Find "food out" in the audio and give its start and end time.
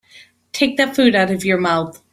0.95-1.29